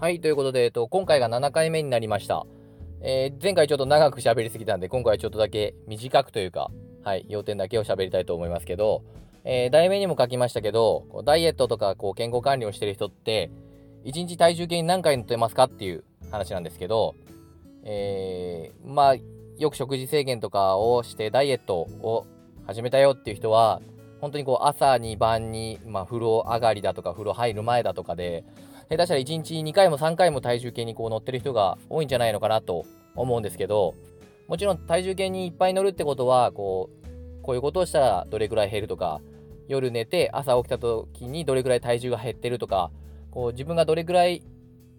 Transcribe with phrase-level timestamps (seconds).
[0.00, 2.46] はい、ということで、えっと、今回が7回目になりました。
[3.00, 6.70] えー、前回ちょっと長く喋りすぎたんで、今回はちょっとだけ短くというか、
[7.02, 9.02] はい、要点だけを喋りたいと思いますけど、
[9.42, 13.50] えー、題名にも書きましたけど、ダイエットとかこう健康管理をしてる人って、
[14.04, 17.16] 1日体重計に何回乗ってますかっていう話なんですけど、
[17.82, 22.24] えー、まあ、よく食事制限とかをしてダイエットを
[22.68, 23.82] 始めたよっていう人は、
[24.20, 28.44] 本当にこう朝に晩に、まあ、風呂上がりだとか風呂入る前だとかで
[28.90, 33.94] 下手したら1日2回も3回も体重計にこう乗ってる人が多いんじゃないのかなと思うんですけど
[34.46, 39.20] もちろん体重計にいっぱい乗るってことはこうこういうことをしたらどれくらい減るとか
[39.68, 42.90] 夜寝て朝起きた時にどれくらい体重が減ってるとか
[43.30, 44.42] こう自分がどれくらい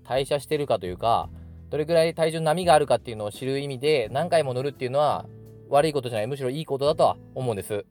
[0.07, 1.29] 代謝してるかというか
[1.69, 5.25] どれくらい体重の波があるかっていうのを知る意味で何回も乗るっていうのは
[5.69, 7.85] 悪いことじゃないむしろいいことだとは思うんです。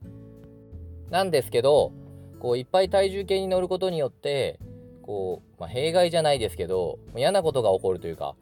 [1.10, 1.92] なんですけど
[2.40, 4.58] こういっぱい体重計に乗ることによって
[5.08, 8.34] こう、まあ、弊害じゃないですけど嫌なことが起こるというか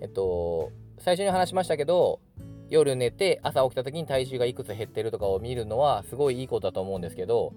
[0.00, 2.20] えっと最初に話しましたけど
[2.70, 7.52] 夜寝て朝起きた時に体重がいくつ減ってるとかを見るのはすごいいいことだと思うんですけど、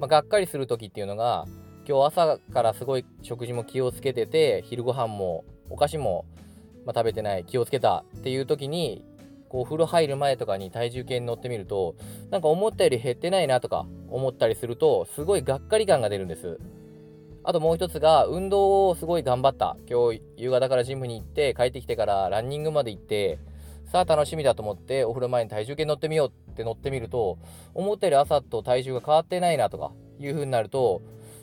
[0.00, 1.46] まあ、がっかりする時っていうのが
[1.88, 6.24] 今日朝からすごい食事も気をつけてて昼ご飯もお菓子も、
[6.84, 9.04] まあ、食べてない気をつけたっていう時に
[9.48, 11.94] こうお風呂入る前とかに体重計に乗ってみると
[12.32, 16.58] なんか思ったより減ってないなとか思ったりするとすごいがっかり感が出るんです。
[17.44, 19.76] あともう一つが、運動をすごい頑張った。
[19.88, 23.38] 今日夕方からジムに行って、帰ってきてからランニングまで行って、
[23.86, 27.38] さあ楽しみだと思ってお風呂前に体重計乗ってみようって乗ってみると、
[27.74, 31.00] 思ったより朝と体重が変わってないなとかいう風になると、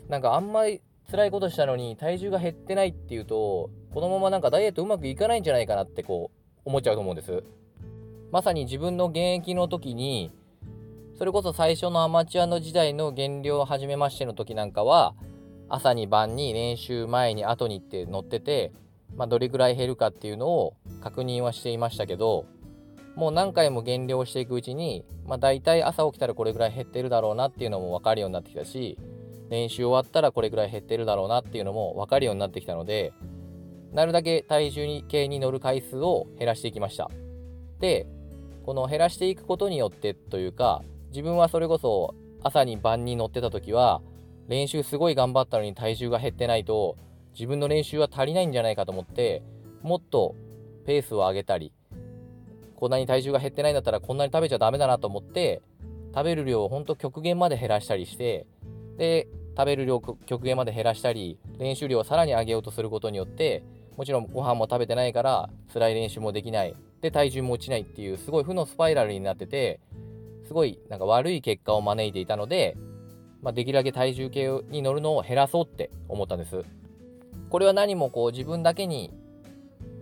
[0.09, 7.43] なんかあんまり辛いことしたのに体重が減ってないっていうと、このままなんかダイエットうまくいかないんじゃないかなってこう思っちゃうと思うんです。
[8.31, 10.31] まさに自分の現役の時に、
[11.17, 15.15] それこそ最初のアマチュアの時代の減量を始めましての時なんかは、
[15.69, 18.71] 朝に晩に練習前に後にって乗ってて、
[19.15, 22.45] まあ、どれぐらい減るかっていうのを確認はしていましたけど
[23.15, 28.97] もう何回も減量していくうちに、まあ、大体朝起きたらこれぐらい減ってるだろうなっていうのも分かるようになってきたし
[29.49, 33.13] 練習終わったらこれぐらい減ってるだろうなっていうのも分かるようになってきたので
[33.93, 37.09] なるだけ体重計に乗る回数を減らしていきました。
[37.79, 38.07] で
[38.65, 44.01] この減らしていくことによってというか自分はそれこそ朝に晩に乗ってた時は
[44.47, 46.97] 練習すごい頑張ったのに体重が減ってないと
[47.33, 49.41] 自分の練習は足りないんじゃないかと思って
[49.81, 50.35] もっと
[50.85, 51.71] ペースを上げたり
[52.75, 55.61] こんなに体重が減ってないんだったらこんなに食べちゃダメだなと思って
[56.13, 58.45] 食べる量をほんと極限まで減らしたりして
[58.97, 63.63] で食べる量極限まで減らしたり練習量をさらに上げようとすることによって
[63.97, 66.75] もちろんご飯も食べてないから辛い練習もできない。
[67.01, 69.79] で体重も落ちないっていうすごい負のスパイラルになってて
[70.47, 72.75] すごいなんか悪い結果を招いていたので
[73.45, 76.63] まあ、できるだけ体重計に乗るのを減らそうって思ったんです。
[77.51, 79.13] これは何もこう自分だけに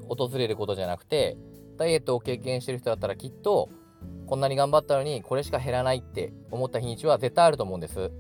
[0.08, 1.36] 訪れることじゃなくて
[1.78, 3.68] ダイエットを経験してる人だったらきっと
[4.28, 8.12] こんなに頑張ったのにこれしか減らないって思った日にちは絶対あると思うんです。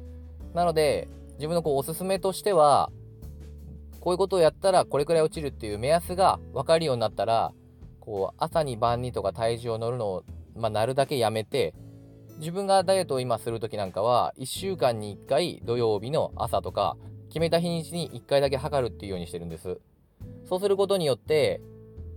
[0.53, 2.91] なので自分のこうおすすめとしては
[4.01, 7.53] こういうことをやったらこれくらい落ちるっていう目安が分かるようになったら
[8.01, 10.23] こう朝に晩にとか体重を乗るのを、
[10.53, 11.73] まあ、なるだけやめて
[12.39, 16.97] 自分がダイエットを今する時なんかは1週間に1回土曜日の朝とか
[17.29, 19.79] 決めた日にちに1回だけ測るっていうようにしてるんです。
[20.47, 21.61] そうすることによって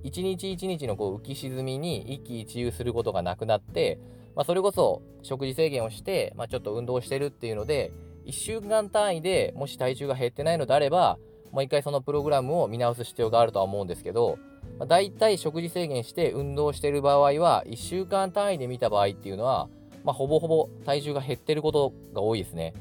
[0.03, 3.99] 一日一日のこう浮き沈みに一喜一憂することがなくなって、
[4.35, 7.93] まあ、それこそ食事制限をして、まあ、ちょっと運動してるっていうので
[8.27, 11.19] 1週間単位でもし体重が減ってないのであれば
[11.51, 14.39] もう一回そのプログラムを見直す必要があるとは思うんですけど、
[14.79, 19.69] まあ、大体食事制限して運動してる場合は1週間単位で見た場合っていうのは
[20.07, 22.75] まあ、ほぼほぼ体重が減ってることが多いですね。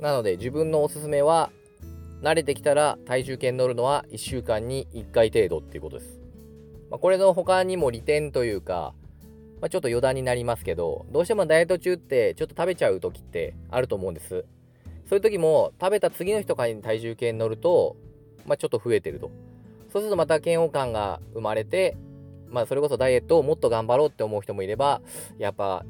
[0.00, 1.52] なので自分のおすすめは
[2.20, 6.18] 慣れてきたら体重計に乗るのは1週間に1回程度っていうことです。
[6.90, 8.92] まあ、これの他にも利点というか、
[9.60, 14.44] まあ、ちょっと余談になりますけどどうしてもダイエット中ってちょっと食べちゃう時ってあると思うんです。
[15.08, 17.94] そういう時も食べた次の日とかに体重計に乗ると、
[18.46, 19.30] まあ、ちょっと増えてると。
[19.92, 21.96] そうするとまた嫌悪感が生まれて
[22.48, 25.00] まあそれこそダイエットをもっと頑張ろうって思う人もいれば、
[25.38, 25.84] やっぱ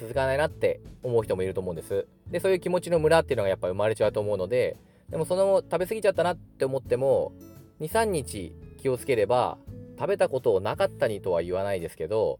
[0.00, 2.06] 続かないなって思う人もいると思うんです。
[2.30, 4.76] で、そういう気持ちのムラっていうのがやっぱ生まれちゃうと思うので、
[5.10, 7.32] でもその食べ過ぎちゃったなって思っても、
[7.80, 9.58] 2、3日気をつければ、
[9.98, 12.38] 食べたことをなかったにとは言わないですけど、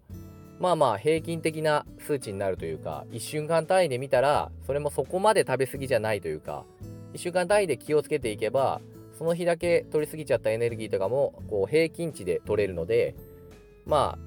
[0.60, 6.64] まあまあ平均的な数値になるというか、1週間単位で見たら、それもそこまで食べ過ぎじゃないというか、
[7.14, 8.80] 1週間単位で気をつけていけば、
[9.16, 13.16] その日だけ取り過ぎちゃったエネルギーとかもこう平均値で取れるので、
[13.88, 14.18] まあ、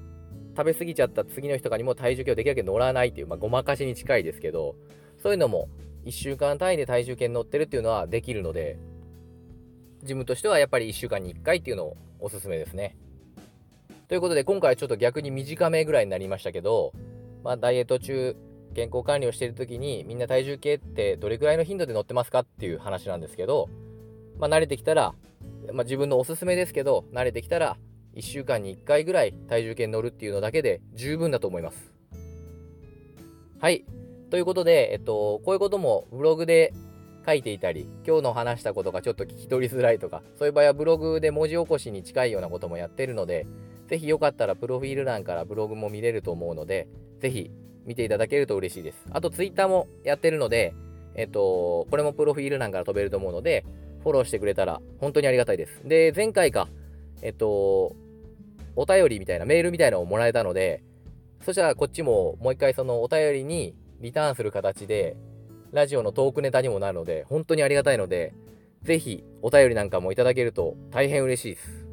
[0.56, 4.74] 食べ過ぎちゃった次の日とかにも体重計をできるだけ乗らないっていう、まあ、ごまかしに近いですけど、
[5.22, 5.68] そういうのも
[6.04, 8.78] 1週間単位で体重計に乗ってるっていうのはできるので、
[10.02, 12.96] 自分としてはやっぱり1週間に1回っていうのをおすすめですね。
[14.08, 16.92] ということで今回はちょっと逆に短めぐらいになりましたけど、
[17.44, 18.36] まあ、ダイエット中
[18.74, 23.68] 健康管理をしている時にみんな体重計ってどれくらいの頻度で乗ってますかっていう話なんですけど、
[24.38, 25.14] まあ、慣れてきたら、
[25.72, 27.76] まあ、自分のおすすめですけど慣れてきたら
[28.14, 31.92] 1週間に1回ぐらい体重計に乗るっていうのだけで十分だと思います。
[33.58, 33.84] はい。
[34.30, 36.72] ということで、えっと、こういうこともブログで
[37.24, 43.46] 書いていたり、今日の話したことがちょっと聞き取りづらいとか、そういう場合はブログで文字起こしに近いようなこともやってるので、
[43.88, 46.88] ぜひよかったらプロフィール欄からブログも見れると思うので、
[47.20, 47.50] ぜひ
[47.84, 49.04] 見ていただけると嬉しいです。
[49.10, 50.74] あとツイッターもやってるので、
[51.14, 53.64] えっと、これもプロフィール欄から飛べると思うので、
[54.02, 55.82] フォローしてくれたら本当にありがたいです。
[55.84, 56.68] で、前回か、
[57.22, 57.96] えっと、
[58.76, 60.82] お便りみたいな、メールみたいなのをもらえたので、
[61.40, 65.16] そしたらこっちももう一回そのお便りにリターンする形で、
[65.72, 68.34] ラジオのトークネタにもなるので、本当にありがたいので、
[68.82, 71.86] ぜひお便りなんかもいただけると大変嬉しいです。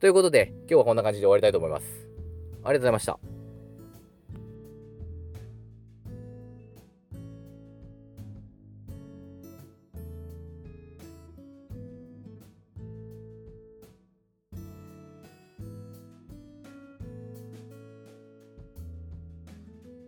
[0.00, 1.84] ということで、今日はこんな感じで終わりたいと思います。
[1.84, 3.41] ありがとうございました。